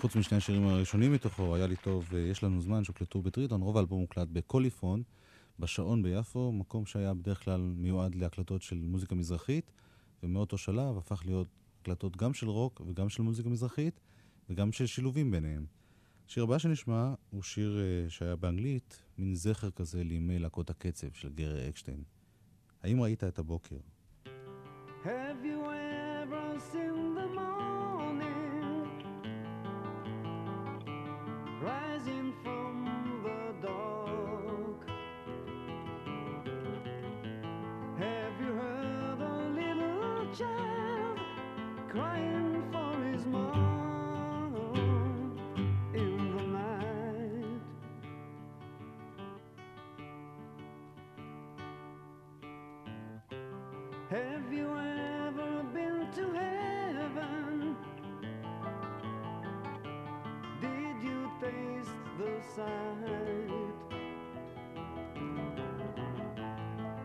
חוץ 0.00 0.16
משני 0.16 0.38
השירים 0.38 0.66
הראשונים 0.66 1.12
מתוכו, 1.12 1.54
היה 1.54 1.66
לי 1.66 1.76
טוב, 1.76 2.08
אה, 2.14 2.20
יש 2.20 2.42
לנו 2.42 2.60
זמן, 2.60 2.84
שהוקלטו 2.84 3.22
בטריטון, 3.22 3.60
רוב 3.60 3.76
האלבום 3.76 4.00
הוקלט 4.00 4.28
בקוליפון, 4.32 5.02
בשעון 5.58 6.02
ביפו, 6.02 6.52
מקום 6.52 6.86
שהיה 6.86 7.14
בדרך 7.14 7.44
כלל 7.44 7.60
מיועד 7.76 8.14
להקלטות 8.14 8.62
של 8.62 8.76
מוזיקה 8.76 9.14
מזרחית, 9.14 9.72
ומאותו 10.22 10.58
שלב 10.58 10.98
הפך 10.98 11.22
להיות 11.26 11.48
הקלטות 11.80 12.16
גם 12.16 12.34
של 12.34 12.48
רוק 12.48 12.82
וגם 12.86 13.08
של 13.08 13.22
מוזיקה 13.22 13.48
מזרחית, 13.48 14.00
וגם 14.50 14.72
של 14.72 14.86
שילובים 14.86 15.30
ביניהם. 15.30 15.66
השיר 16.28 16.42
הבא 16.42 16.58
שנשמע 16.58 17.14
הוא 17.30 17.42
שיר 17.42 17.78
אה, 17.78 18.10
שהיה 18.10 18.36
באנגלית, 18.36 19.02
מין 19.18 19.34
זכר 19.34 19.70
כזה 19.70 20.04
לימי 20.04 20.38
להקות 20.38 20.70
הקצב 20.70 21.12
של 21.12 21.28
גרי 21.28 21.68
אקשטיין. 21.68 22.02
האם 22.82 23.02
ראית 23.02 23.24
את 23.24 23.38
הבוקר? 23.38 23.76
Have 25.04 25.44
you 25.44 25.60
ever 26.22 26.60
seen 26.70 27.14
the 27.16 27.26
morning 27.26 27.61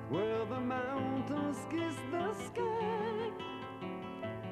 Where 0.09 0.45
the 0.45 0.59
mountains 0.59 1.57
kiss 1.69 1.95
the 2.11 2.33
sky, 2.33 3.31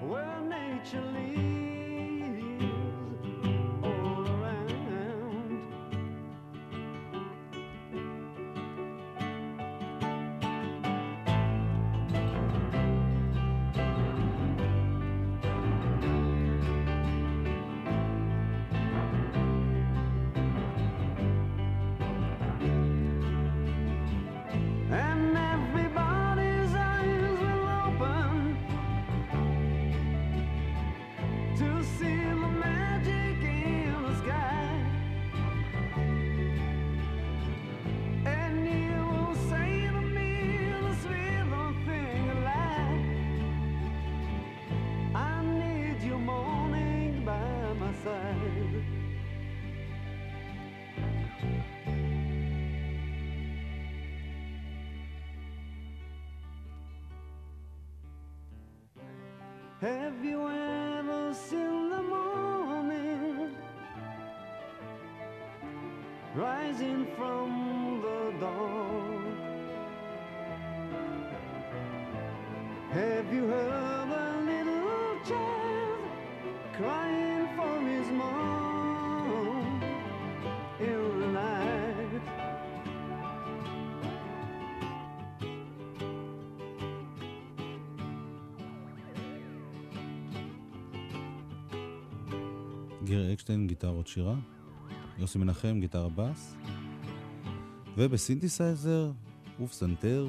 where 0.01 0.41
nature 0.41 1.01
lives 1.01 1.55
Have 59.86 60.25
you 60.25 60.41
ever 60.49 61.31
seen 61.31 61.91
the 61.91 62.01
morning 62.01 63.55
rising 66.33 67.05
from 67.15 68.01
the 68.01 68.33
dawn? 68.39 69.24
אקשטיין, 93.45 93.67
גיטרות 93.67 94.07
שירה, 94.07 94.35
יוסי 95.17 95.37
מנחם, 95.37 95.79
גיטרה 95.79 96.09
בס, 96.09 96.55
ובסינתסייזר 97.97 99.11
ופסנתר, 99.61 100.27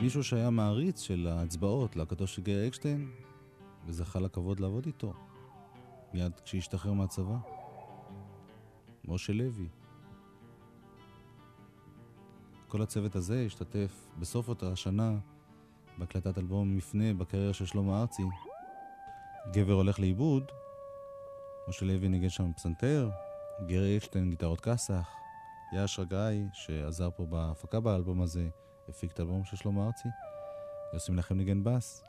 מישהו 0.00 0.24
שהיה 0.24 0.50
מעריץ 0.50 1.00
של 1.00 1.26
ההצבעות, 1.26 1.96
להקתו 1.96 2.26
של 2.26 2.42
גרי 2.42 2.68
אקשטיין, 2.68 3.10
וזכה 3.86 4.20
לכבוד 4.20 4.60
לעבוד 4.60 4.86
איתו, 4.86 5.12
מיד 6.14 6.32
כשהשתחרר 6.44 6.92
מהצבא. 6.92 7.36
משה 9.04 9.32
לוי. 9.32 9.68
כל 12.68 12.82
הצוות 12.82 13.16
הזה 13.16 13.44
השתתף 13.46 14.06
בסוף 14.18 14.48
אותה 14.48 14.72
השנה 14.72 15.18
בהקלטת 15.98 16.38
אלבום 16.38 16.76
מפנה 16.76 17.14
בקריירה 17.14 17.52
של 17.52 17.66
שלמה 17.66 18.00
ארצי. 18.00 18.22
גבר 19.52 19.72
הולך 19.72 20.00
לאיבוד, 20.00 20.44
משה 21.68 21.86
לוי 21.86 22.08
ניגן 22.08 22.28
שם 22.28 22.52
פסנתר, 22.52 23.10
גרי 23.66 23.96
אקשטיין 23.96 24.30
גיטרות 24.30 24.60
כסח, 24.60 25.08
יאש 25.72 25.98
רגאי, 25.98 26.44
שעזר 26.52 27.10
פה 27.16 27.26
בהפקה 27.26 27.80
באלבום 27.80 28.22
הזה, 28.22 28.48
הפיק 28.88 29.12
את 29.12 29.18
האלבום 29.18 29.44
של 29.44 29.56
שלמה 29.56 29.86
ארצי, 29.86 30.08
יוסי 30.92 31.12
מנחם 31.12 31.34
ניגן 31.34 31.64
בס. 31.64 32.04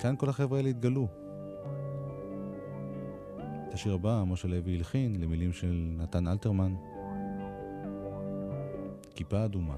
כאן 0.00 0.16
כל 0.16 0.28
החבר'ה 0.28 0.58
האלה 0.58 0.68
התגלו. 0.68 1.08
את 3.68 3.74
השיר 3.74 3.94
הבא, 3.94 4.22
משה 4.26 4.48
לוי 4.48 4.76
הלחין 4.76 5.20
למילים 5.20 5.52
של 5.52 5.94
נתן 5.96 6.28
אלתרמן, 6.28 6.74
כיפה 9.14 9.44
אדומה. 9.44 9.76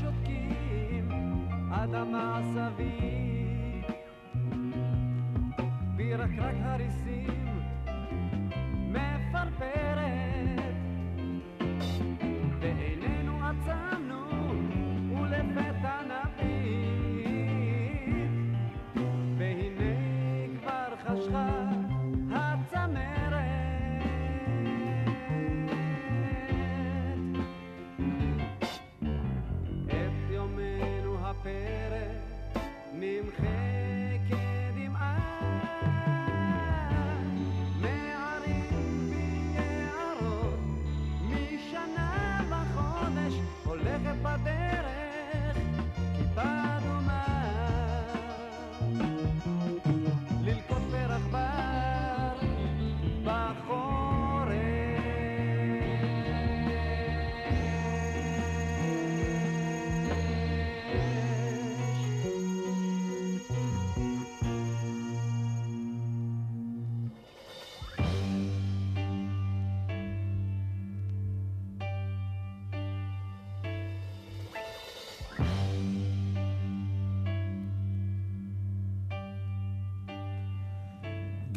שותקים 0.00 1.08
אדמה 1.70 2.40
סביב 2.54 3.23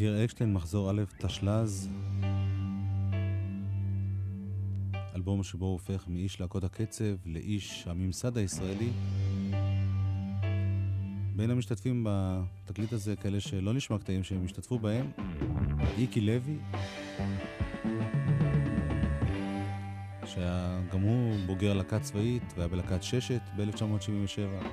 גיר 0.09 0.25
אקשטיין, 0.25 0.53
מחזור 0.53 0.91
א', 0.91 1.03
תשל"ז. 1.19 1.89
אלבום 5.15 5.43
שבו 5.43 5.65
הוא 5.65 5.73
הופך 5.73 6.05
מאיש 6.09 6.41
להקות 6.41 6.65
הקצב 6.65 7.15
לאיש 7.27 7.85
הממסד 7.87 8.39
הישראלי. 8.39 8.91
בין 11.37 11.51
המשתתפים 11.51 12.07
בתקליט 12.09 12.93
הזה, 12.93 13.17
כאלה 13.17 13.41
שלא 13.41 13.75
נשמע 13.75 13.99
קטעים 13.99 14.25
שהם 14.25 14.45
השתתפו 14.45 14.79
בהם, 14.79 15.11
איקי 15.99 16.21
לוי, 16.21 16.59
שהיה 20.27 20.81
גם 20.93 21.01
הוא 21.01 21.37
בוגר 21.47 21.75
להקה 21.75 22.01
צבאית 22.01 22.53
והיה 22.57 22.69
בלהקת 22.69 23.03
ששת 23.03 23.43
ב-1977. 23.57 24.65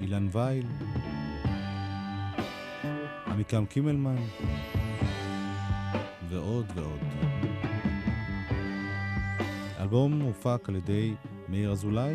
אילן 0.00 0.28
וייל, 0.32 0.66
עמיקם 3.34 3.66
קימלמן, 3.66 4.16
ועוד 6.28 6.66
ועוד. 6.74 6.98
האלבום 9.78 10.20
הופק 10.20 10.68
על 10.68 10.76
ידי 10.76 11.14
מאיר 11.48 11.72
אזולאי, 11.72 12.14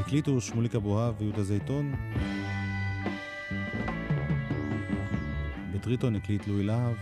הקליטו 0.00 0.40
שמוליק 0.40 0.74
אבוהב 0.74 1.14
ויהודה 1.18 1.42
זייתון, 1.42 1.94
בטריטון 5.74 6.16
הקליט 6.16 6.46
לואי 6.46 6.62
להב, 6.62 6.94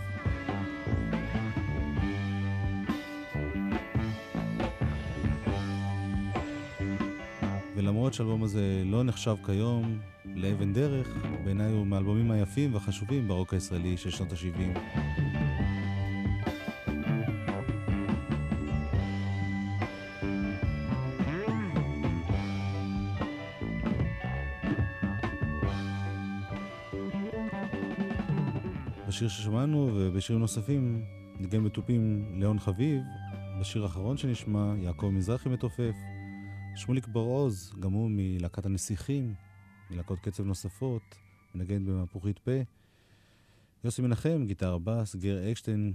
ולמרות 7.76 8.14
שהאלבום 8.14 8.42
הזה 8.42 8.82
לא 8.86 9.02
נחשב 9.02 9.36
כיום 9.46 9.98
לאבן 10.34 10.72
דרך, 10.72 11.08
בעיניי 11.44 11.72
הוא 11.72 11.86
מהאלבומים 11.86 12.30
היפים 12.30 12.74
והחשובים 12.74 13.28
ברוק 13.28 13.54
הישראלי 13.54 13.96
של 13.96 14.10
שנות 14.10 14.32
ה-70. 14.32 14.78
בשיר 29.08 29.28
ששמענו 29.28 29.90
ובשירים 29.94 30.40
נוספים 30.40 31.04
ניגן 31.38 31.64
בתופים 31.64 32.24
ליאון 32.34 32.58
חביב, 32.58 33.02
בשיר 33.60 33.82
האחרון 33.82 34.16
שנשמע 34.16 34.74
יעקב 34.78 35.06
מזרחי 35.06 35.48
מתופף, 35.48 35.94
שמוליק 36.76 37.08
בר-עוז, 37.08 37.74
גם 37.80 37.92
הוא 37.92 38.10
מלהקת 38.12 38.66
הנסיכים, 38.66 39.34
מלהקות 39.90 40.18
קצב 40.18 40.44
נוספות, 40.44 41.02
מנגן 41.54 41.86
במהפוכית 41.86 42.38
פה. 42.38 42.50
יוסי 43.84 44.02
מנחם, 44.02 44.44
גיטר 44.46 44.78
בס, 44.78 45.16
גר 45.16 45.50
אקשטיין, 45.52 45.94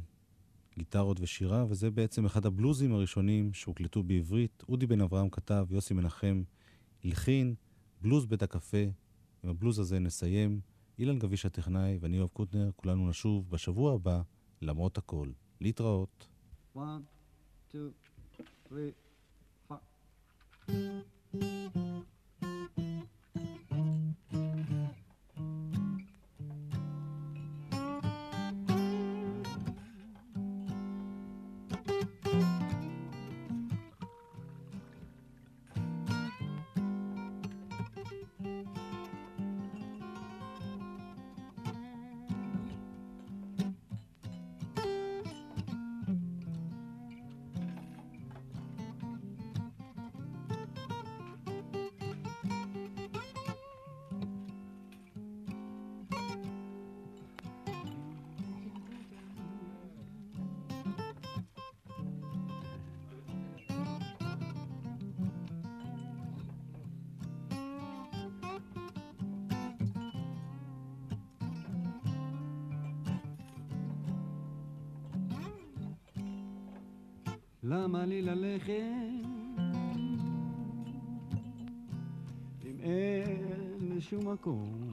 גיטרות 0.77 1.19
ושירה, 1.19 1.65
וזה 1.69 1.91
בעצם 1.91 2.25
אחד 2.25 2.45
הבלוזים 2.45 2.93
הראשונים 2.93 3.53
שהוקלטו 3.53 4.03
בעברית. 4.03 4.63
אודי 4.69 4.87
בן 4.87 5.01
אברהם 5.01 5.29
כתב, 5.29 5.65
יוסי 5.69 5.93
מנחם 5.93 6.43
הלחין, 7.03 7.55
בלוז 8.01 8.25
בית 8.25 8.43
הקפה. 8.43 8.83
עם 9.43 9.49
הבלוז 9.49 9.79
הזה 9.79 9.99
נסיים. 9.99 10.61
אילן 10.99 11.19
גביש 11.19 11.45
הטכנאי 11.45 11.97
ואני 12.01 12.17
יואב 12.17 12.29
קוטנר, 12.33 12.71
כולנו 12.75 13.09
נשוב 13.09 13.49
בשבוע 13.49 13.93
הבא, 13.93 14.21
למרות 14.61 14.97
הכל. 14.97 15.29
להתראות. 15.61 16.27
One, 16.75 16.79
two, 17.71 17.91
three, 18.69 18.93
four. 19.67 19.77
למה 77.69 78.05
לי 78.05 78.21
ללכת 78.21 78.73
אם 82.65 82.79
אין 82.79 83.97
לשום 83.97 84.27
מקום? 84.31 84.88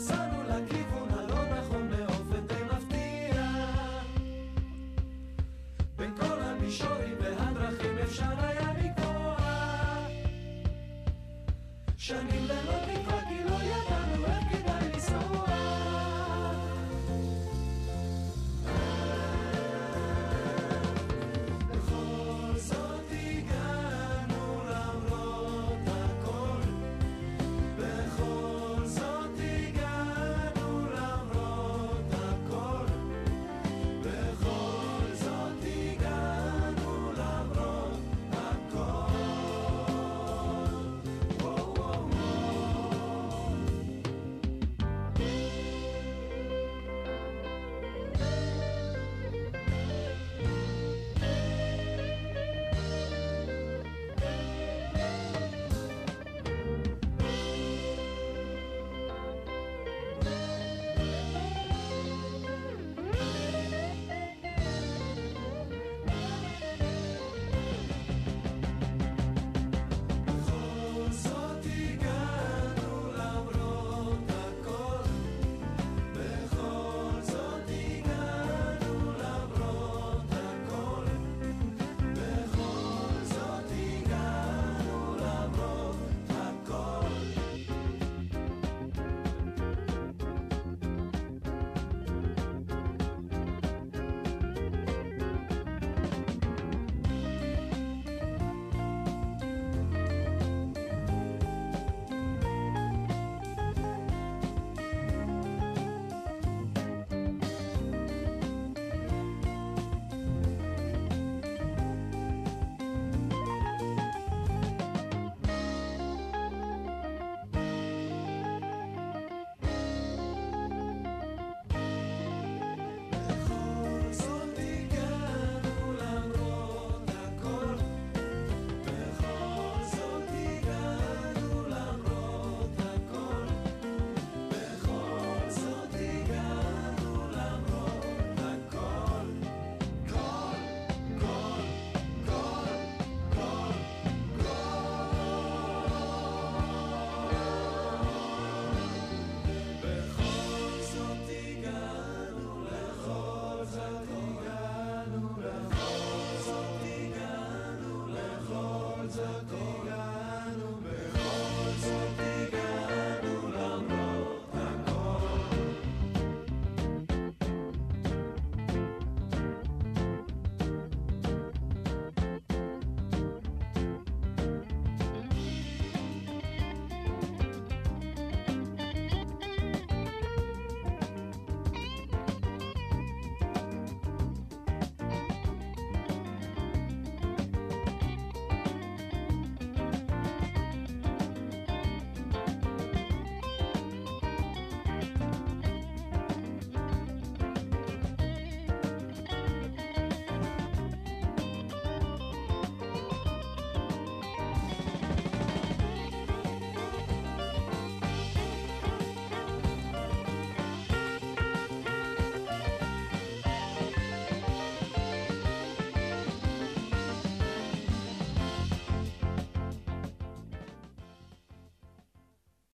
sun 0.09 0.31
will 0.39 0.48